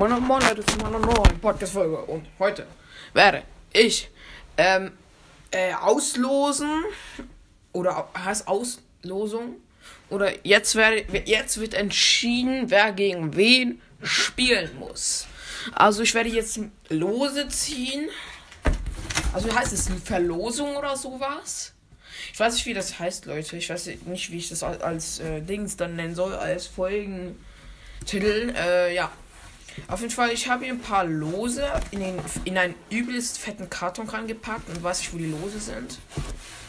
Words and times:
Moin 0.00 0.18
Moin 0.22 0.40
Leute 0.40 0.64
zu 0.64 0.78
meiner 0.78 0.98
neuen 0.98 1.38
Podcast-Folge 1.42 1.98
und 1.98 2.24
heute 2.38 2.66
werde 3.12 3.42
ich 3.70 4.08
ähm, 4.56 4.92
äh, 5.50 5.74
auslosen 5.74 6.84
oder 7.74 8.08
heißt 8.16 8.48
Auslosung 8.48 9.56
oder 10.08 10.32
jetzt 10.42 10.74
werde 10.74 11.04
jetzt 11.26 11.60
wird 11.60 11.74
entschieden, 11.74 12.70
wer 12.70 12.92
gegen 12.92 13.36
wen 13.36 13.82
spielen 14.02 14.70
muss. 14.78 15.26
Also 15.74 16.02
ich 16.02 16.14
werde 16.14 16.30
jetzt 16.30 16.58
Lose 16.88 17.48
ziehen. 17.48 18.08
Also 19.34 19.54
heißt 19.54 19.74
es 19.74 19.90
Verlosung 20.02 20.76
oder 20.76 20.96
sowas? 20.96 21.74
Ich 22.32 22.40
weiß 22.40 22.54
nicht, 22.54 22.64
wie 22.64 22.72
das 22.72 22.98
heißt, 22.98 23.26
Leute. 23.26 23.58
Ich 23.58 23.68
weiß 23.68 23.90
nicht, 24.06 24.32
wie 24.32 24.38
ich 24.38 24.48
das 24.48 24.62
als, 24.62 24.80
als 24.80 25.18
äh, 25.18 25.42
Dings 25.42 25.76
dann 25.76 25.96
nennen 25.96 26.14
soll, 26.14 26.32
als 26.32 26.66
Folgentitel. 26.68 28.54
Äh, 28.56 28.94
ja. 28.94 29.12
Auf 29.88 30.00
jeden 30.00 30.12
Fall, 30.12 30.30
ich 30.30 30.48
habe 30.48 30.64
hier 30.64 30.74
ein 30.74 30.80
paar 30.80 31.04
Lose 31.04 31.66
in, 31.90 32.00
den, 32.00 32.18
in 32.44 32.58
einen 32.58 32.74
übelst 32.90 33.38
fetten 33.38 33.68
Karton 33.70 34.08
reingepackt 34.08 34.68
und 34.68 34.82
weiß 34.82 35.00
ich, 35.00 35.12
wo 35.12 35.18
die 35.18 35.26
Lose 35.26 35.60
sind. 35.60 35.98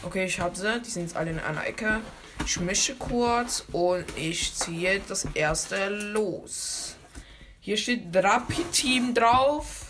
Okay, 0.02 0.26
ich 0.26 0.40
habe 0.40 0.56
sie. 0.56 0.80
Die 0.80 0.90
sind 0.90 1.02
jetzt 1.02 1.16
alle 1.16 1.30
in 1.30 1.38
einer 1.38 1.66
Ecke. 1.66 2.00
Ich 2.44 2.58
mische 2.58 2.96
kurz 2.96 3.64
und 3.72 4.04
ich 4.16 4.54
ziehe 4.54 5.00
das 5.08 5.26
erste 5.34 5.88
los. 5.88 6.96
Hier 7.60 7.76
steht 7.76 8.12
Drapi-Team 8.12 9.14
drauf. 9.14 9.86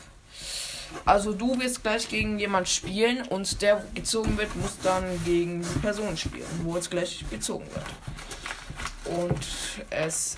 Also 1.06 1.33
du 1.33 1.59
wirst 1.59 1.83
gleich 1.83 2.06
gegen 2.09 2.39
jemand 2.39 2.69
spielen 2.69 3.27
und 3.29 3.62
der 3.62 3.83
gezogen 3.95 4.37
wird, 4.37 4.55
muss 4.56 4.79
dann 4.83 5.05
gegen 5.25 5.62
die 5.62 5.79
Person 5.79 6.15
spielen, 6.17 6.45
wo 6.65 6.77
jetzt 6.77 6.91
gleich 6.91 7.25
gezogen 7.31 7.67
wird. 7.73 9.19
Und 9.19 9.47
es... 9.89 10.37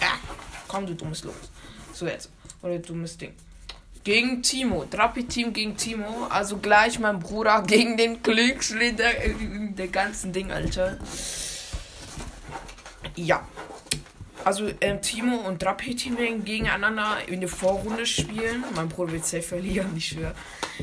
Äh, 0.00 0.04
komm, 0.68 0.86
du 0.86 0.94
dummes 0.94 1.24
Los. 1.24 1.34
So 1.94 2.06
jetzt. 2.06 2.30
Oder 2.62 2.78
dummes 2.78 3.16
Ding. 3.16 3.32
Gegen 4.02 4.42
Timo. 4.42 4.84
Drapi-Team 4.84 5.52
gegen 5.52 5.76
Timo. 5.76 6.26
Also 6.28 6.58
gleich 6.58 6.98
mein 6.98 7.20
Bruder 7.20 7.62
gegen 7.66 7.96
den 7.96 8.22
Glücksschlitter 8.22 9.10
der, 9.76 9.88
ganzen 9.88 10.32
Ding, 10.32 10.52
Alter. 10.52 10.98
Ja. 13.16 13.46
Also 14.44 14.68
ähm, 14.82 15.00
Timo 15.00 15.36
und 15.36 15.62
Drapi-Team 15.62 16.18
werden 16.18 16.44
gegeneinander 16.44 17.16
in 17.28 17.40
der 17.40 17.48
Vorrunde 17.48 18.04
spielen. 18.04 18.62
Mein 18.74 18.88
Bruder 18.90 19.12
wird 19.12 19.24
safe 19.24 19.42
verlieren, 19.42 19.92
ich 19.96 20.08
schwöre. 20.08 20.34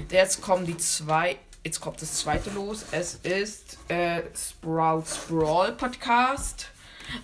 Jetzt 0.09 0.41
kommen 0.41 0.65
die 0.65 0.77
zwei. 0.77 1.37
Jetzt 1.63 1.79
kommt 1.79 2.01
das 2.01 2.15
zweite 2.15 2.49
los. 2.49 2.85
Es 2.91 3.19
ist 3.21 3.77
äh, 3.87 4.23
Sprouts 4.35 5.17
Brawl 5.27 5.73
Podcast. 5.73 6.71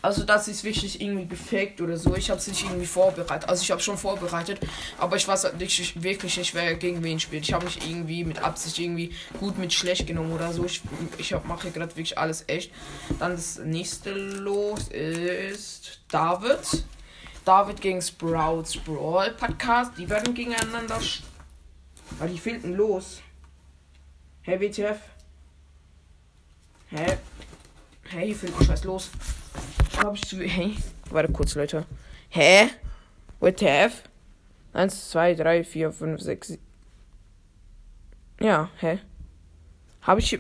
Also 0.02 0.24
das 0.24 0.48
ist 0.48 0.64
wirklich 0.64 1.02
irgendwie 1.02 1.26
gefaked 1.26 1.82
oder 1.82 1.98
so. 1.98 2.16
Ich 2.16 2.30
habe 2.30 2.40
es 2.40 2.48
nicht 2.48 2.64
irgendwie 2.64 2.86
vorbereitet. 2.86 3.50
Also 3.50 3.64
ich 3.64 3.72
habe 3.72 3.82
schon 3.82 3.98
vorbereitet, 3.98 4.60
aber 4.98 5.16
ich 5.16 5.28
weiß 5.28 5.54
nicht 5.54 6.02
wirklich 6.04 6.38
nicht, 6.38 6.54
wer 6.54 6.76
gegen 6.76 7.04
wen 7.04 7.20
spielt. 7.20 7.44
Ich 7.44 7.54
habe 7.54 7.66
mich 7.66 7.80
irgendwie 7.88 8.24
mit 8.24 8.40
Absicht 8.40 8.80
irgendwie 8.80 9.14
gut 9.40 9.58
mit 9.58 9.74
schlecht 9.74 10.08
genommen 10.08 10.32
oder 10.32 10.54
so. 10.54 10.66
Ich, 10.66 10.82
ich 11.18 11.36
mache 11.46 11.72
gerade 11.72 11.96
wirklich 11.96 12.18
alles 12.18 12.44
echt. 12.48 12.72
Dann 13.20 13.32
das 13.32 13.60
nächste 13.60 14.12
los 14.12 14.88
ist 14.90 16.02
David. 16.10 16.86
David 17.46 17.82
gegen 17.82 18.02
Sprouts 18.02 18.78
Brawl 18.78 19.32
Podcast. 19.32 19.92
Die 19.98 20.10
werden 20.10 20.34
gegeneinander. 20.34 21.00
Weil 22.20 22.30
die 22.30 22.38
finden 22.38 22.74
los. 22.74 23.22
Hey 24.42 24.60
WTF. 24.60 25.00
Hä? 26.90 27.18
Hey, 28.10 28.28
hier 28.28 28.36
fehlt 28.36 28.54
Scheiß 28.66 28.86
los 28.86 29.10
habe 29.98 30.16
ich 30.16 30.26
zu. 30.26 30.38
Hey, 30.42 30.76
warte 31.10 31.32
kurz, 31.32 31.56
Leute. 31.56 31.86
Hä? 32.30 32.70
WTF? 33.40 34.04
1, 34.74 35.10
2, 35.10 35.36
3, 35.36 35.64
4, 35.64 35.92
5, 35.92 36.22
6. 36.22 36.58
Ja, 38.40 38.70
hä? 38.80 39.00
Habe 40.02 40.20
ich 40.20 40.32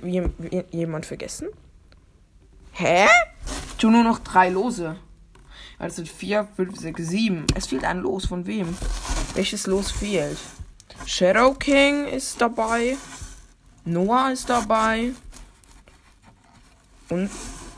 jemand 0.71 1.05
vergessen? 1.05 1.49
Hä? 2.71 3.07
Tu 3.77 3.89
nur 3.89 4.03
noch 4.03 4.19
drei 4.19 4.49
Lose. 4.49 4.95
Also 5.79 6.05
4, 6.05 6.47
5, 6.55 6.79
6, 6.79 7.07
7. 7.07 7.45
Es 7.55 7.67
fehlt 7.67 7.83
ein 7.83 7.99
Los. 7.99 8.25
Von 8.25 8.45
wem? 8.45 8.77
Welches 9.35 9.67
Los 9.67 9.91
fehlt? 9.91 10.37
Shadow 11.05 11.53
King 11.53 12.07
ist 12.07 12.39
dabei. 12.39 12.97
Noah 13.85 14.31
ist 14.31 14.49
dabei. 14.49 15.13
Und 17.09 17.29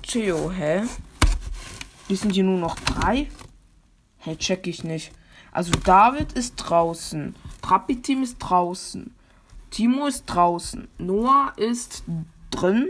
Theo, 0.01 0.51
hä? 0.51 0.83
Die 2.09 2.15
sind 2.15 2.31
hier 2.31 2.43
nur 2.43 2.57
noch 2.57 2.75
drei. 2.79 3.29
Hey, 4.17 4.35
check 4.35 4.67
ich 4.67 4.83
nicht. 4.83 5.11
Also 5.51 5.71
David 5.71 6.33
ist 6.33 6.55
draußen. 6.55 7.35
Trappi-Team 7.61 8.23
ist 8.23 8.39
draußen. 8.39 9.13
Timo 9.69 10.07
ist 10.07 10.25
draußen. 10.25 10.87
Noah 10.97 11.53
ist 11.57 12.03
drin. 12.51 12.89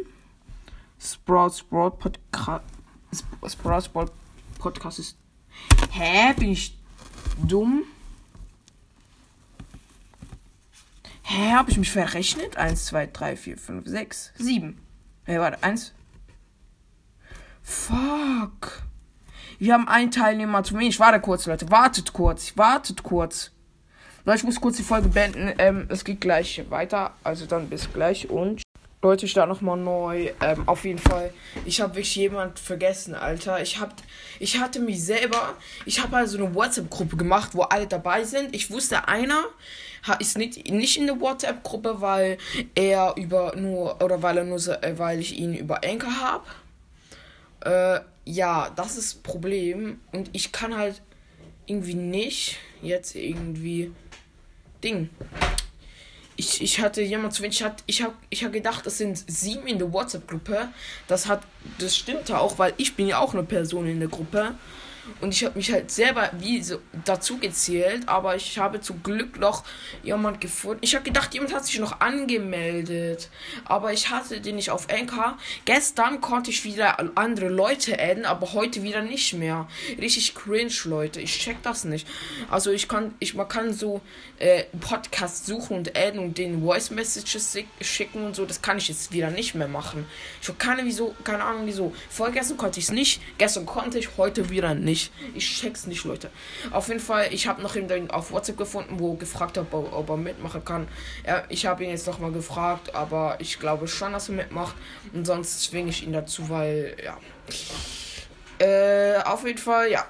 Sprout 0.99 1.51
Sprout 1.51 1.91
Podcast. 1.91 2.63
Sprout 3.47 3.81
Sprout 3.81 4.11
Podcast 4.57 4.99
ist. 4.99 5.17
Hä? 5.91 6.33
Bin 6.37 6.51
ich 6.51 6.77
dumm? 7.45 7.83
Hä? 11.23 11.53
Hab 11.53 11.69
ich 11.69 11.77
mich 11.77 11.91
verrechnet? 11.91 12.57
1, 12.57 12.85
2, 12.85 13.07
3, 13.07 13.35
4, 13.35 13.57
5, 13.57 13.87
6, 13.87 14.33
7. 14.37 14.77
Hä, 15.25 15.39
warte. 15.39 15.61
1. 15.63 15.93
Fuck. 17.61 18.88
Wir 19.59 19.73
haben 19.73 19.89
einen 19.89 20.09
Teilnehmer 20.09 20.63
zu 20.63 20.73
wenig. 20.79 21.01
Warte 21.01 21.19
kurz, 21.19 21.45
Leute. 21.45 21.69
Wartet 21.69 22.13
kurz. 22.13 22.53
Wartet 22.55 23.03
kurz. 23.03 23.51
Leute, 24.23 24.37
ich 24.37 24.43
muss 24.45 24.61
kurz 24.61 24.77
die 24.77 24.83
Folge 24.83 25.09
beenden. 25.09 25.53
Ähm, 25.57 25.85
es 25.89 26.05
geht 26.05 26.21
gleich 26.21 26.63
weiter. 26.69 27.11
Also 27.25 27.45
dann 27.45 27.67
bis 27.69 27.91
gleich 27.91 28.29
und. 28.29 28.61
Leute, 29.01 29.25
ich 29.25 29.31
starte 29.31 29.49
nochmal 29.49 29.77
neu. 29.77 30.31
Ähm, 30.41 30.65
auf 30.65 30.85
jeden 30.85 30.99
Fall. 30.99 31.33
Ich 31.65 31.81
habe 31.81 31.95
wirklich 31.95 32.15
jemand 32.15 32.57
vergessen, 32.57 33.15
Alter. 33.15 33.61
Ich 33.61 33.81
hab, 33.81 33.93
ich 34.39 34.57
hatte 34.61 34.79
mich 34.79 35.03
selber. 35.03 35.55
Ich 35.85 36.01
habe 36.01 36.15
also 36.15 36.37
eine 36.37 36.55
WhatsApp-Gruppe 36.55 37.17
gemacht, 37.17 37.49
wo 37.51 37.63
alle 37.63 37.87
dabei 37.87 38.23
sind. 38.23 38.55
Ich 38.55 38.71
wusste, 38.71 39.09
einer 39.09 39.43
ist 40.19 40.37
nicht, 40.37 40.71
nicht 40.71 40.97
in 40.97 41.07
der 41.07 41.19
WhatsApp-Gruppe, 41.19 41.99
weil 41.99 42.37
er 42.75 43.13
über 43.17 43.57
nur 43.57 44.01
oder 44.01 44.23
weil 44.23 44.37
er 44.37 44.45
nur 44.45 44.59
äh, 44.83 44.97
weil 44.97 45.19
ich 45.19 45.37
ihn 45.37 45.53
über 45.53 45.81
Anchor 45.83 46.15
habe. 46.21 46.45
Äh, 47.61 47.99
ja, 48.25 48.69
das 48.75 48.97
ist 48.97 49.23
Problem. 49.23 49.99
Und 50.11 50.29
ich 50.33 50.51
kann 50.51 50.75
halt 50.75 51.01
irgendwie 51.65 51.95
nicht 51.95 52.57
jetzt 52.81 53.15
irgendwie 53.15 53.91
Ding. 54.83 55.09
Ich, 56.35 56.61
ich 56.61 56.79
hatte 56.79 57.01
jemand 57.01 57.33
zu 57.33 57.43
wenig. 57.43 57.57
Ich, 57.57 57.63
hat, 57.63 57.83
ich 57.85 58.01
habe 58.01 58.13
ich 58.29 58.43
hab 58.43 58.53
gedacht, 58.53 58.87
es 58.87 58.97
sind 58.97 59.23
sieben 59.27 59.67
in 59.67 59.77
der 59.77 59.91
WhatsApp-Gruppe. 59.91 60.69
Das 61.07 61.27
hat, 61.27 61.41
das 61.79 61.97
stimmte 61.97 62.39
auch, 62.39 62.57
weil 62.57 62.73
ich 62.77 62.95
bin 62.95 63.07
ja 63.07 63.19
auch 63.19 63.33
eine 63.33 63.43
Person 63.43 63.87
in 63.87 63.99
der 63.99 64.09
Gruppe. 64.09 64.55
Und 65.21 65.33
ich 65.33 65.43
habe 65.43 65.57
mich 65.57 65.71
halt 65.71 65.91
selber 65.91 66.29
wie 66.39 66.61
so 66.61 66.79
dazu 67.05 67.37
gezählt, 67.37 68.07
aber 68.07 68.35
ich 68.35 68.57
habe 68.57 68.81
zum 68.81 69.03
Glück 69.03 69.39
noch 69.39 69.63
jemand 70.03 70.41
gefunden. 70.41 70.79
Ich 70.81 70.95
habe 70.95 71.03
gedacht, 71.03 71.33
jemand 71.33 71.53
hat 71.53 71.65
sich 71.65 71.79
noch 71.79 71.99
angemeldet, 71.99 73.29
aber 73.65 73.93
ich 73.93 74.09
hatte 74.09 74.41
den 74.41 74.55
nicht 74.55 74.69
auf 74.69 74.87
Anchor. 74.89 75.37
Gestern 75.65 76.21
konnte 76.21 76.51
ich 76.51 76.63
wieder 76.63 76.97
andere 77.17 77.49
Leute 77.49 77.99
adden, 77.99 78.25
aber 78.25 78.53
heute 78.53 78.83
wieder 78.83 79.01
nicht 79.01 79.33
mehr. 79.33 79.67
Richtig 79.99 80.35
cringe, 80.35 80.73
Leute. 80.85 81.21
Ich 81.21 81.39
check 81.39 81.61
das 81.63 81.83
nicht. 81.83 82.07
Also 82.49 82.71
ich 82.71 82.87
kann, 82.87 83.13
ich 83.19 83.33
man 83.33 83.47
kann 83.47 83.73
so 83.73 84.01
äh, 84.37 84.63
Podcast 84.79 85.45
suchen 85.45 85.77
und 85.77 85.97
adden 85.97 86.19
und 86.19 86.37
den 86.37 86.61
Voice 86.61 86.91
Messages 86.91 87.57
schicken 87.81 88.25
und 88.25 88.35
so. 88.35 88.45
Das 88.45 88.61
kann 88.61 88.77
ich 88.77 88.87
jetzt 88.87 89.11
wieder 89.11 89.29
nicht 89.31 89.55
mehr 89.55 89.67
machen. 89.67 90.05
Ich 90.41 90.47
habe 90.47 90.57
keine 90.57 90.85
wieso, 90.85 91.15
keine 91.23 91.43
Ahnung 91.43 91.63
wieso. 91.65 91.93
Vorgestern 92.09 92.57
konnte 92.57 92.79
ich 92.79 92.85
es 92.85 92.91
nicht, 92.91 93.21
gestern 93.37 93.65
konnte 93.65 93.99
ich, 93.99 94.17
heute 94.17 94.49
wieder 94.49 94.73
nicht 94.75 94.98
nicht. 94.99 95.11
Ich 95.35 95.59
check's 95.59 95.87
nicht, 95.87 96.03
Leute. 96.03 96.29
Auf 96.71 96.87
jeden 96.87 96.99
Fall, 96.99 97.27
ich 97.31 97.47
habe 97.47 97.61
noch 97.61 97.75
ihn 97.75 98.09
auf 98.09 98.31
WhatsApp 98.31 98.57
gefunden, 98.57 98.99
wo 98.99 99.13
gefragt 99.13 99.57
habe, 99.57 99.67
ob, 99.75 99.93
ob, 99.93 100.09
er 100.09 100.17
mitmachen 100.17 100.63
kann. 100.65 100.87
Er, 101.23 101.45
ich 101.49 101.65
habe 101.65 101.83
ihn 101.83 101.89
jetzt 101.89 102.07
noch 102.07 102.19
mal 102.19 102.31
gefragt, 102.31 102.95
aber 102.95 103.37
ich 103.39 103.59
glaube 103.59 103.87
schon, 103.87 104.13
dass 104.13 104.29
er 104.29 104.35
mitmacht. 104.35 104.75
Und 105.13 105.25
sonst 105.25 105.63
zwinge 105.63 105.89
ich 105.89 106.03
ihn 106.03 106.13
dazu, 106.13 106.49
weil, 106.49 106.95
ja. 107.03 107.17
Äh, 108.59 109.21
auf 109.23 109.45
jeden 109.45 109.59
Fall, 109.59 109.91
ja. 109.91 110.05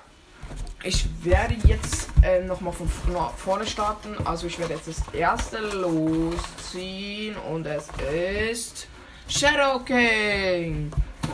Ich 0.81 1.06
werde 1.24 1.56
jetzt 1.65 2.07
äh, 2.24 2.41
nochmal 2.41 2.74
von 2.74 2.89
vorne 3.38 3.68
starten. 3.68 4.15
Also 4.25 4.47
ich 4.47 4.57
werde 4.59 4.75
jetzt 4.75 4.88
das 4.88 5.13
erste 5.13 5.59
losziehen 5.59 7.36
und 7.36 7.65
es 7.65 7.88
ist 8.12 8.88
Shadow 9.27 9.80
King. 9.80 10.89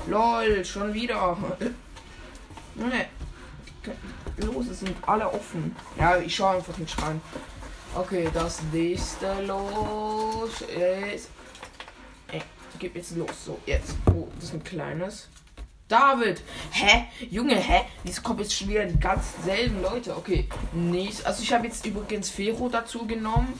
Lol, 0.08 0.66
schon 0.66 0.94
wieder. 0.94 1.38
Nee 2.78 3.06
los? 4.38 4.68
Es 4.68 4.80
sind 4.80 4.96
alle 5.06 5.28
offen. 5.32 5.76
Ja, 5.98 6.18
ich 6.18 6.36
schaue 6.36 6.58
einfach 6.58 6.78
nicht 6.78 7.02
rein. 7.02 7.22
Okay, 7.96 8.30
das 8.34 8.62
nächste 8.72 9.42
los 9.44 10.62
ist. 10.62 11.30
Ey, 12.32 12.42
gib 12.80 12.96
jetzt 12.96 13.16
los. 13.16 13.46
So, 13.46 13.60
jetzt. 13.66 13.96
Oh, 14.14 14.28
das 14.36 14.46
ist 14.46 14.54
ein 14.54 14.64
kleines. 14.64 15.30
David. 15.88 16.42
Hä? 16.72 17.06
Junge, 17.30 17.56
hä? 17.56 17.82
Wieso 18.04 18.22
kommen 18.24 18.40
jetzt 18.40 18.56
schon 18.56 18.70
wieder 18.70 18.86
die 18.86 19.00
ganz 19.00 19.24
selben 19.44 19.82
Leute? 19.84 20.18
Okay, 20.18 20.50
nicht. 20.74 21.26
Also 21.26 21.44
ich 21.44 21.54
habe 21.54 21.68
jetzt 21.68 21.86
übrigens 21.86 22.30
Fero 22.30 22.70
dazu 22.70 23.06
genommen. 23.06 23.54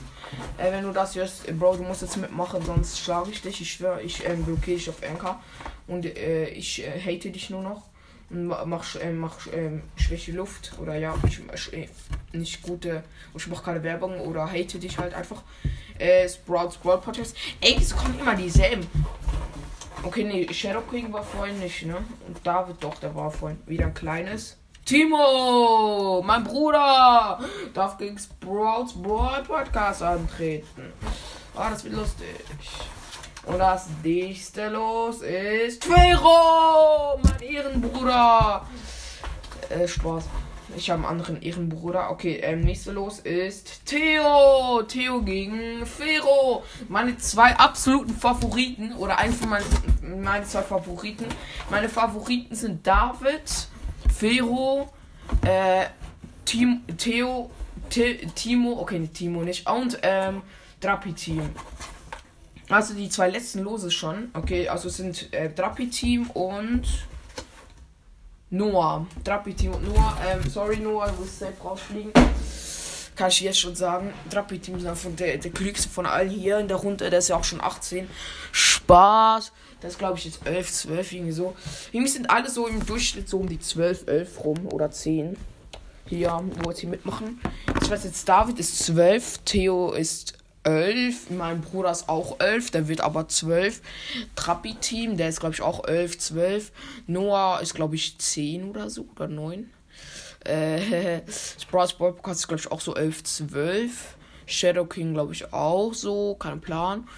Äh, 0.58 0.72
wenn 0.72 0.82
du 0.82 0.90
das 0.90 1.14
hörst, 1.14 1.48
äh, 1.48 1.52
Bro, 1.52 1.76
du 1.76 1.84
musst 1.84 2.02
jetzt 2.02 2.16
mitmachen, 2.16 2.64
sonst 2.64 2.98
schlage 2.98 3.30
ich 3.30 3.42
dich. 3.42 3.60
Ich 3.60 3.72
schwöre, 3.72 4.02
ich 4.02 4.26
ähm, 4.26 4.44
blockiere 4.44 4.76
dich 4.76 4.90
auf 4.90 5.02
Anchor. 5.02 5.40
Und 5.86 6.04
äh, 6.04 6.48
ich 6.48 6.84
äh, 6.84 7.00
hate 7.00 7.30
dich 7.30 7.48
nur 7.48 7.62
noch. 7.62 7.82
Mach, 8.28 8.96
äh, 8.96 9.12
mach 9.12 9.46
äh, 9.46 9.80
schwäche 9.96 10.32
Luft. 10.32 10.72
Oder 10.80 10.96
ja, 10.96 11.14
ich 11.26 11.40
äh, 11.72 11.88
nicht 12.32 12.62
gute. 12.62 13.04
Ich 13.36 13.46
mach 13.46 13.62
keine 13.62 13.82
Werbung 13.82 14.20
oder 14.20 14.50
hate 14.50 14.78
dich 14.78 14.98
halt 14.98 15.14
einfach. 15.14 15.42
Äh, 15.98 16.28
Sprout 16.28 16.72
Sprout 16.72 16.98
Podcast. 16.98 17.36
Ey, 17.60 17.76
es 17.80 17.94
kommen 17.96 18.18
immer 18.18 18.34
dieselben. 18.34 18.86
Okay, 20.02 20.24
nee, 20.24 20.52
Shadow 20.52 20.82
King 20.82 21.12
war 21.12 21.22
vorhin 21.22 21.58
nicht, 21.58 21.86
ne? 21.86 21.96
Und 22.26 22.38
David 22.44 22.76
doch, 22.80 22.96
der 22.98 23.14
war 23.14 23.30
vorhin 23.30 23.58
wieder 23.66 23.86
ein 23.86 23.94
kleines. 23.94 24.56
Timo, 24.84 26.22
mein 26.24 26.44
Bruder, 26.44 27.40
darf 27.74 27.98
gegen 27.98 28.16
Sprouts 28.16 28.92
Brawl 28.92 29.42
Podcast 29.42 30.02
antreten. 30.02 30.92
Ah, 31.56 31.70
das 31.70 31.82
wird 31.82 31.94
lustig. 31.94 32.28
Und 33.46 33.58
das 33.58 33.86
nächste 34.02 34.68
los 34.68 35.22
ist 35.22 35.82
Quero, 35.82 37.18
mein 37.22 37.40
Ehrenbruder. 37.40 38.66
Äh, 39.68 39.86
Spaß. 39.86 40.24
Ich 40.76 40.90
habe 40.90 41.02
einen 41.02 41.20
anderen 41.20 41.40
Ehrenbruder. 41.40 42.10
Okay, 42.10 42.40
ähm, 42.42 42.62
nächste 42.62 42.90
los 42.90 43.20
ist 43.20 43.86
Theo. 43.86 44.82
Theo 44.82 45.22
gegen 45.22 45.86
Fero. 45.86 46.64
Meine 46.88 47.16
zwei 47.18 47.56
absoluten 47.56 48.14
Favoriten. 48.14 48.92
Oder 48.94 49.18
ein 49.18 49.32
von 49.32 49.48
meinen 49.48 49.64
meine 50.22 50.44
zwei 50.44 50.62
Favoriten. 50.62 51.26
Meine 51.70 51.88
Favoriten 51.88 52.54
sind 52.54 52.84
David, 52.84 53.68
Fero, 54.12 54.92
äh, 55.44 55.86
Tim, 56.44 56.82
Theo, 56.98 57.50
T 57.90 58.26
Timo. 58.34 58.80
Okay, 58.80 58.98
nicht 58.98 59.14
Timo 59.14 59.42
nicht. 59.42 59.70
Und, 59.70 59.98
ähm, 60.02 60.42
Drapi-Team. 60.80 61.50
Also 62.68 62.94
die 62.94 63.08
zwei 63.08 63.28
letzten 63.28 63.60
Lose 63.60 63.90
schon. 63.90 64.30
Okay, 64.34 64.68
also 64.68 64.88
sind 64.88 65.32
äh, 65.32 65.50
Drapi-Team 65.50 66.30
und 66.30 66.82
Noah. 68.50 69.06
Drapi-Team 69.22 69.72
und 69.72 69.88
Noah. 69.88 70.16
Ähm, 70.26 70.50
sorry, 70.50 70.76
Noah, 70.78 71.08
du 71.08 71.20
musst 71.20 71.38
selbst 71.38 71.64
rausfliegen. 71.64 72.12
Kann 73.14 73.28
ich 73.28 73.40
jetzt 73.40 73.60
schon 73.60 73.76
sagen. 73.76 74.12
Drapi-Team 74.30 74.76
ist 74.76 74.86
einfach 74.86 75.10
der, 75.16 75.38
der 75.38 75.50
klügste 75.50 75.88
von 75.88 76.06
allen 76.06 76.28
hier 76.28 76.58
in 76.58 76.68
der 76.68 76.76
Runde. 76.78 77.08
Der 77.08 77.20
ist 77.20 77.28
ja 77.28 77.36
auch 77.36 77.44
schon 77.44 77.60
18. 77.60 78.08
Spaß. 78.52 79.52
Das 79.80 79.96
glaube 79.96 80.18
ich, 80.18 80.24
jetzt 80.24 80.44
11, 80.44 80.72
12, 80.72 81.12
irgendwie 81.12 81.32
so. 81.32 81.54
Irgendwie 81.92 82.10
sind 82.10 82.30
alle 82.30 82.50
so 82.50 82.66
im 82.66 82.84
Durchschnitt 82.84 83.28
so 83.28 83.38
um 83.38 83.48
die 83.48 83.60
12, 83.60 84.08
11 84.08 84.44
rum 84.44 84.66
oder 84.72 84.90
10. 84.90 85.36
Hier, 86.06 86.42
wo 86.62 86.72
hier 86.72 86.88
mitmachen. 86.88 87.40
Ich 87.82 87.90
weiß 87.90 88.04
jetzt, 88.04 88.28
David 88.28 88.58
ist 88.58 88.78
12, 88.84 89.38
Theo 89.44 89.92
ist 89.92 90.34
11. 90.66 91.30
Mein 91.30 91.60
Bruder 91.60 91.92
ist 91.92 92.08
auch 92.08 92.40
11, 92.40 92.72
der 92.72 92.88
wird 92.88 93.00
aber 93.00 93.28
12. 93.28 93.80
Trappi-Team, 94.34 95.16
der 95.16 95.28
ist, 95.28 95.40
glaube 95.40 95.54
ich, 95.54 95.62
auch 95.62 95.86
11, 95.86 96.18
12. 96.18 96.72
Noah 97.06 97.60
ist, 97.60 97.74
glaube 97.74 97.94
ich, 97.94 98.18
10 98.18 98.70
oder 98.70 98.90
so, 98.90 99.06
oder 99.14 99.28
9. 99.28 99.70
Äh, 100.44 101.20
Sprout 101.60 101.96
Podcast 101.98 102.40
ist, 102.40 102.48
glaube 102.48 102.60
ich, 102.60 102.70
auch 102.70 102.80
so 102.80 102.94
11, 102.94 103.22
12. 103.22 104.16
Shadow 104.46 104.84
King, 104.84 105.14
glaube 105.14 105.32
ich, 105.32 105.52
auch 105.52 105.94
so, 105.94 106.34
kein 106.34 106.60
Plan. 106.60 107.08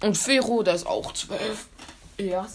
Und 0.00 0.16
Fero, 0.16 0.62
der 0.62 0.74
ist 0.74 0.86
auch 0.86 1.12
12. 1.12 1.66
Ja. 2.18 2.46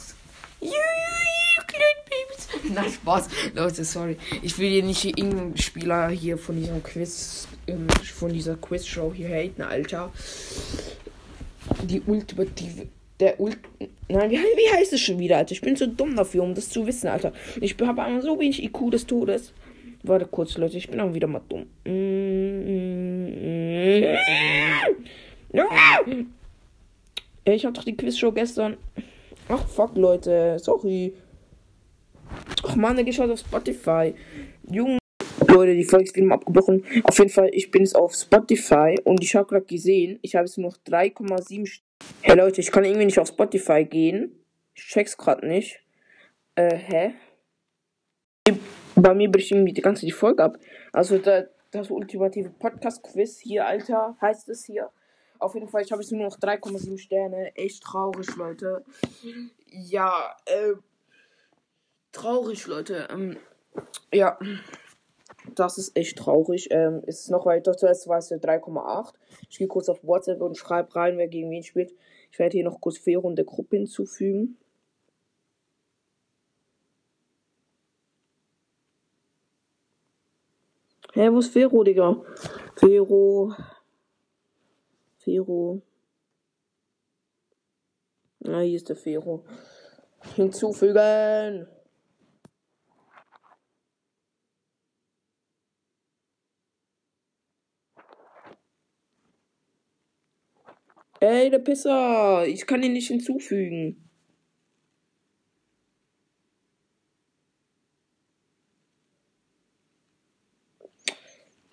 Nein, 2.74 2.90
Spaß. 2.90 3.30
Leute, 3.54 3.84
sorry. 3.84 4.18
Ich 4.42 4.58
will 4.58 4.70
hier 4.70 4.84
nicht 4.84 5.06
irgendeinen 5.06 5.58
Spieler 5.58 6.10
hier 6.10 6.38
von 6.38 6.56
diesem 6.56 6.84
Quiz, 6.84 7.48
ähm, 7.68 7.88
von 7.90 8.34
dieser 8.34 8.56
Quiz-Show 8.56 9.14
hier 9.14 9.30
haten, 9.30 9.62
Alter. 9.62 10.12
Die 11.84 12.02
ultimative. 12.02 12.88
Der 13.20 13.40
Ult. 13.40 13.58
Nein, 14.10 14.32
wie, 14.32 14.36
wie 14.36 14.74
heißt 14.74 14.94
es 14.94 15.02
schon 15.02 15.20
wieder, 15.20 15.38
Alter? 15.38 15.52
Ich 15.52 15.62
bin 15.62 15.76
zu 15.76 15.88
dumm 15.88 16.16
dafür, 16.16 16.44
um 16.44 16.56
das 16.56 16.70
zu 16.70 16.86
wissen, 16.88 17.08
Alter. 17.08 17.34
Ich 17.60 17.76
habe 17.80 18.02
einmal 18.02 18.22
so 18.22 18.40
wenig 18.40 18.64
IQ 18.64 18.92
des 18.92 19.06
Todes. 19.06 19.54
Warte 20.04 20.26
kurz, 20.26 20.58
Leute, 20.58 20.78
ich 20.78 20.90
bin 20.90 21.00
auch 21.00 21.14
wieder 21.14 21.28
mal 21.28 21.42
dumm. 21.48 21.68
Ich 27.46 27.66
hab 27.66 27.74
doch 27.74 27.84
die 27.84 27.96
Quizshow 27.96 28.32
gestern. 28.32 28.78
Ach, 29.48 29.68
fuck, 29.68 29.96
Leute. 29.96 30.58
Sorry. 30.60 31.14
Ach 32.72 32.78
man, 32.78 32.96
der 32.96 33.04
geschaut 33.04 33.30
auf 33.30 33.40
Spotify. 33.40 34.16
Junge. 34.72 34.98
Leute, 35.46 35.76
die 35.76 35.84
Folge 35.84 36.06
ist 36.06 36.16
wieder 36.16 36.32
abgebrochen. 36.32 36.86
Auf 37.04 37.18
jeden 37.20 37.30
Fall, 37.30 37.50
ich 37.52 37.70
bin 37.70 37.82
jetzt 37.82 37.98
auf 37.98 38.14
Spotify 38.14 38.96
und 39.04 39.22
ich 39.22 39.36
habe 39.36 39.46
gerade 39.46 39.66
gesehen, 39.66 40.20
ich 40.22 40.36
habe 40.36 40.46
jetzt 40.46 40.58
nur 40.58 40.70
noch 40.70 40.78
3,7. 40.78 41.82
Hey 42.22 42.38
Leute, 42.38 42.62
ich 42.62 42.72
kann 42.72 42.86
irgendwie 42.86 43.08
nicht 43.08 43.20
auf 43.20 43.28
Spotify 43.28 43.84
gehen. 43.84 44.46
Ich 44.74 44.86
check's 44.86 45.18
gerade 45.18 45.46
nicht. 45.46 45.82
Äh, 46.56 46.78
hä? 46.78 47.14
Bei 48.96 49.14
mir 49.16 49.30
bricht 49.30 49.52
irgendwie 49.52 49.74
die 49.74 49.82
ganze 49.82 50.06
die 50.06 50.14
Folge 50.14 50.42
ab. 50.42 50.58
Also 50.94 51.18
da, 51.18 51.44
das 51.72 51.92
ultimative 51.92 52.52
Podcast-Quiz 52.52 53.38
hier, 53.40 53.68
Alter, 53.68 54.16
heißt 54.22 54.48
es 54.48 54.64
hier. 54.64 54.90
Auf 55.40 55.56
jeden 55.56 55.68
Fall, 55.68 55.82
ich 55.82 55.92
habe 55.92 56.02
jetzt 56.02 56.14
nur 56.14 56.24
noch 56.24 56.40
3,7 56.40 56.98
Sterne. 56.98 57.54
Echt 57.58 57.84
traurig, 57.84 58.34
Leute. 58.38 58.86
Ja, 59.68 60.38
äh, 60.46 60.76
traurig, 62.12 62.68
Leute. 62.68 63.08
Ähm, 63.12 63.38
ja, 64.14 64.38
das 65.56 65.78
ist 65.78 65.96
echt 65.96 66.18
traurig. 66.18 66.70
Ähm, 66.72 67.04
ist 67.06 67.30
noch 67.30 67.46
weiter. 67.46 67.76
Zuerst 67.76 68.08
war 68.08 68.20
es 68.20 68.32
3,8. 68.32 69.14
Ich 69.50 69.58
gehe 69.58 69.68
kurz 69.68 69.90
auf 69.90 70.04
WhatsApp 70.04 70.42
und 70.42 70.58
schreibe 70.58 70.96
rein, 70.96 71.18
wer 71.18 71.28
gegen 71.28 71.50
wen 71.50 71.64
spielt. 71.64 71.94
Ich 72.32 72.40
werde 72.40 72.58
hier 72.58 72.66
noch 72.66 72.80
kurz 72.80 72.98
Fero 72.98 73.30
der 73.32 73.46
Gruppe 73.46 73.78
hinzufügen. 73.78 74.58
Hä, 81.14 81.30
wo 81.30 81.40
ist 81.40 81.52
Fero, 81.52 81.84
Digga? 81.84 82.24
Fero. 82.78 83.54
Fero. 85.18 85.82
Ah, 88.46 88.62
hier 88.62 88.78
ist 88.78 88.88
der 88.88 88.96
Fero. 88.96 89.44
Hinzufügen. 90.36 91.68
Ey, 101.22 101.52
der 101.52 101.60
Pisser. 101.60 102.48
Ich 102.48 102.66
kann 102.66 102.82
ihn 102.82 102.94
nicht 102.94 103.10
hinzufügen. 103.10 104.10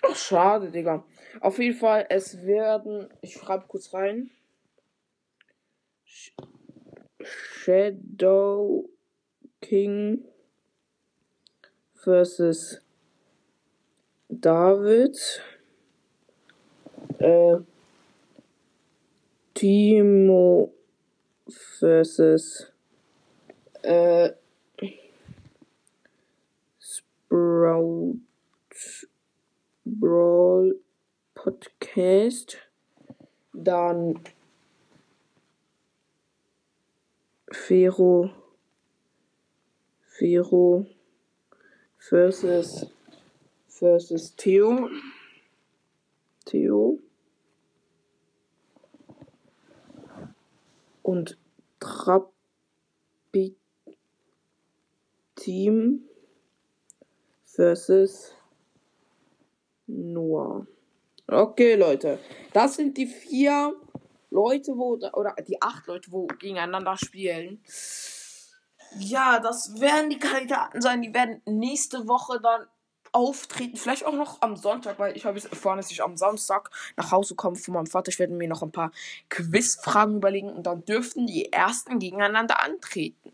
Ach, 0.02 0.14
schade, 0.14 0.70
Digga. 0.70 1.02
Auf 1.40 1.58
jeden 1.58 1.78
Fall, 1.78 2.04
es 2.10 2.42
werden. 2.44 3.08
Ich 3.22 3.32
schreibe 3.32 3.64
kurz 3.68 3.94
rein. 3.94 4.30
Shadow 7.22 8.86
King 9.62 10.24
versus 11.94 12.82
David. 14.28 15.42
Äh, 17.18 17.56
Timo 19.58 20.72
versus 21.48 22.70
äh, 23.82 24.30
Sprout 26.78 28.20
Brawl 29.84 30.78
Podcast. 31.34 32.58
Dann 33.52 34.20
Fero 37.50 38.30
Fero 40.06 40.86
versus 41.98 42.86
versus 43.66 44.36
Theo 44.36 44.88
Theo 46.44 47.00
und 51.08 51.38
Trapi 51.80 53.56
Team 55.36 56.06
versus 57.44 58.34
Noah. 59.86 60.66
Okay, 61.26 61.76
Leute. 61.76 62.18
Das 62.52 62.74
sind 62.74 62.98
die 62.98 63.06
vier 63.06 63.74
Leute, 64.28 64.76
wo, 64.76 64.98
oder 65.14 65.34
die 65.46 65.62
acht 65.62 65.86
Leute, 65.86 66.12
wo 66.12 66.26
gegeneinander 66.26 66.98
spielen. 66.98 67.62
Ja, 68.98 69.40
das 69.40 69.80
werden 69.80 70.10
die 70.10 70.18
Kandidaten 70.18 70.82
sein. 70.82 71.00
Die 71.00 71.14
werden 71.14 71.40
nächste 71.46 72.06
Woche 72.06 72.38
dann 72.38 72.66
auftreten. 73.12 73.76
Vielleicht 73.76 74.04
auch 74.04 74.14
noch 74.14 74.42
am 74.42 74.56
Sonntag, 74.56 74.98
weil 74.98 75.16
ich 75.16 75.24
habe 75.24 75.38
jetzt 75.38 75.50
erfahren, 75.50 75.76
dass 75.78 75.90
ich 75.90 76.02
am 76.02 76.16
Samstag 76.16 76.70
nach 76.96 77.10
Hause 77.10 77.34
komme 77.34 77.56
von 77.56 77.74
meinem 77.74 77.86
Vater. 77.86 78.10
Ich 78.10 78.18
werde 78.18 78.32
mir 78.32 78.48
noch 78.48 78.62
ein 78.62 78.72
paar 78.72 78.92
Quizfragen 79.28 80.16
überlegen 80.16 80.50
und 80.50 80.64
dann 80.64 80.84
dürften 80.84 81.26
die 81.26 81.52
ersten 81.52 81.98
gegeneinander 81.98 82.62
antreten. 82.62 83.32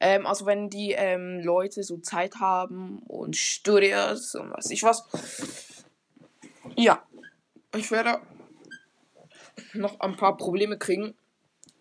Ähm, 0.00 0.26
also 0.26 0.46
wenn 0.46 0.70
die 0.70 0.92
ähm, 0.92 1.40
Leute 1.40 1.82
so 1.82 1.98
Zeit 1.98 2.36
haben 2.36 2.98
und 3.06 3.36
Studios 3.36 4.34
und 4.34 4.50
was 4.50 4.70
ich 4.70 4.82
was. 4.82 5.04
Ja, 6.76 7.02
ich 7.74 7.90
werde 7.90 8.20
noch 9.72 10.00
ein 10.00 10.16
paar 10.16 10.36
Probleme 10.36 10.78
kriegen 10.78 11.14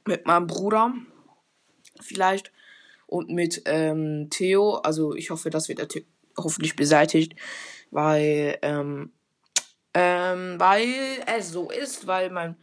mit 0.05 0.25
meinem 0.25 0.47
Bruder. 0.47 0.93
Vielleicht. 2.01 2.51
Und 3.07 3.29
mit 3.29 3.61
ähm, 3.65 4.29
Theo. 4.29 4.75
Also 4.75 5.13
ich 5.15 5.29
hoffe, 5.29 5.49
das 5.49 5.69
wird 5.69 5.79
er 5.79 5.87
hoffentlich 6.37 6.75
beseitigt. 6.75 7.35
Weil, 7.91 8.57
ähm, 8.61 9.11
ähm, 9.93 10.59
weil 10.59 10.87
es 11.27 11.51
so 11.51 11.69
ist, 11.69 12.07
weil 12.07 12.29
mein, 12.31 12.55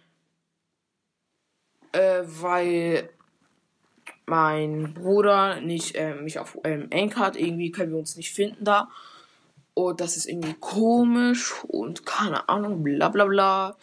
äh, 1.93 2.23
weil 2.25 3.11
mein 4.27 4.95
Bruder 4.95 5.61
nicht 5.61 5.97
äh, 5.97 6.15
mich 6.15 6.39
auf 6.39 6.57
ähm, 6.65 6.89
Anchor 6.93 7.27
hat. 7.27 7.37
Irgendwie 7.37 7.71
können 7.71 7.93
wir 7.93 7.99
uns 7.99 8.17
nicht 8.17 8.33
finden 8.33 8.65
da. 8.65 8.89
Und 9.75 10.01
das 10.01 10.17
ist 10.17 10.27
irgendwie 10.27 10.55
komisch 10.55 11.65
und 11.65 12.07
keine 12.07 12.49
Ahnung, 12.49 12.83
bla 12.83 13.09
bla 13.09 13.25
bla. 13.25 13.77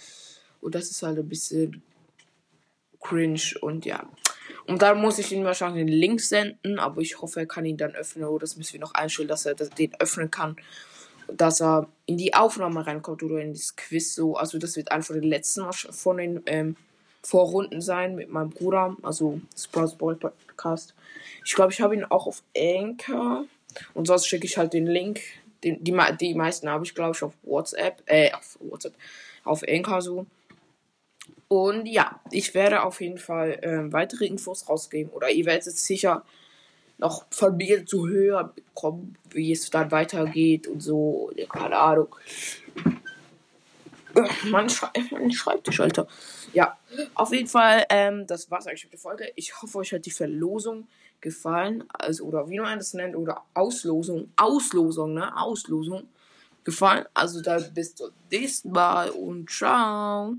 Und 0.62 0.75
das 0.75 0.89
ist 0.89 1.03
halt 1.03 1.17
ein 1.17 1.29
bisschen 1.29 1.82
cringe 3.01 3.53
und 3.62 3.86
ja. 3.86 4.06
Und 4.67 4.81
dann 4.81 5.00
muss 5.00 5.17
ich 5.17 5.31
ihm 5.31 5.45
wahrscheinlich 5.45 5.86
den 5.86 5.93
Link 5.93 6.19
senden, 6.19 6.77
aber 6.77 7.01
ich 7.01 7.21
hoffe, 7.21 7.39
er 7.39 7.45
kann 7.45 7.65
ihn 7.65 7.77
dann 7.77 7.95
öffnen. 7.95 8.25
Oder 8.25 8.41
das 8.41 8.57
müssen 8.57 8.74
wir 8.74 8.81
noch 8.81 8.93
einstellen, 8.93 9.29
dass 9.29 9.45
er 9.45 9.55
den 9.55 9.93
öffnen 10.00 10.29
kann. 10.29 10.57
Dass 11.31 11.62
er 11.62 11.88
in 12.05 12.17
die 12.17 12.33
Aufnahme 12.33 12.86
reinkommt 12.86 13.24
oder 13.24 13.39
in 13.39 13.53
das 13.53 13.77
Quiz 13.77 14.13
so. 14.13 14.36
Also 14.36 14.57
das 14.57 14.75
wird 14.75 14.91
einfach 14.91 15.13
der 15.13 15.24
letzten 15.24 15.71
von 15.71 16.17
den 16.17 16.43
ähm, 16.47 16.75
Vorrunden 17.24 17.81
sein 17.81 18.15
mit 18.15 18.29
meinem 18.29 18.50
Bruder. 18.50 18.97
Also 19.03 19.39
Sprouts 19.57 19.95
Boy 19.95 20.15
Podcast. 20.15 20.93
Ich 21.45 21.55
glaube, 21.55 21.71
ich 21.71 21.79
habe 21.79 21.95
ihn 21.95 22.03
auch 22.03 22.27
auf 22.27 22.43
Anchor. 22.55 23.45
Und 23.93 24.07
sonst 24.07 24.27
schicke 24.27 24.45
ich 24.45 24.57
halt 24.57 24.74
den 24.74 24.86
Link. 24.88 25.21
Den, 25.63 25.81
die, 25.81 25.95
die 26.19 26.36
meisten 26.36 26.69
habe 26.69 26.83
ich, 26.83 26.93
glaube 26.93 27.15
ich, 27.15 27.24
auf 27.24 27.33
WhatsApp. 27.43 28.03
Äh, 28.05 28.33
auf 28.33 28.57
WhatsApp. 28.59 28.95
Auf 29.45 29.63
Anchor 29.65 30.01
so. 30.01 30.25
Und 31.47 31.85
ja, 31.85 32.19
ich 32.31 32.53
werde 32.53 32.83
auf 32.83 32.99
jeden 32.99 33.17
Fall 33.17 33.59
äh, 33.61 33.91
weitere 33.93 34.25
Infos 34.25 34.67
rausgeben. 34.67 35.11
Oder 35.13 35.29
ihr 35.29 35.45
werdet 35.45 35.67
es 35.67 35.85
sicher 35.85 36.23
noch 36.97 37.25
von 37.29 37.55
mir 37.55 37.85
zu 37.85 38.07
hören 38.07 38.51
bekommen, 38.55 39.17
wie 39.29 39.51
es 39.51 39.69
dann 39.69 39.91
weitergeht 39.91 40.67
und 40.67 40.81
so. 40.81 41.31
Keine 41.49 41.77
Ahnung. 41.77 42.15
Man, 44.45 44.67
schrei 44.69 44.89
man 45.11 45.31
Schreibtisch, 45.31 45.79
Alter. 45.79 46.07
Ja, 46.53 46.75
auf 47.13 47.31
jeden 47.31 47.47
Fall, 47.47 47.85
ähm, 47.89 48.25
das 48.25 48.49
war's 48.49 48.65
eigentlich 48.65 48.85
mit 48.85 48.93
der 48.93 48.99
Folge. 48.99 49.31
Ich 49.35 49.61
hoffe, 49.61 49.77
euch 49.77 49.93
hat 49.93 50.05
die 50.05 50.11
Verlosung 50.11 50.87
gefallen. 51.21 51.83
Also, 51.93 52.25
oder 52.25 52.49
wie 52.49 52.59
man 52.59 52.79
das 52.79 52.95
nennt, 52.95 53.15
oder 53.15 53.43
Auslosung. 53.53 54.31
Auslosung, 54.35 55.13
ne? 55.13 55.37
Auslosung 55.37 56.07
gefallen. 56.63 57.05
Also, 57.13 57.41
dann 57.41 57.71
bis 57.75 57.93
zum 57.93 58.09
nächsten 58.31 58.71
Mal 58.71 59.11
und 59.11 59.49
ciao. 59.51 60.35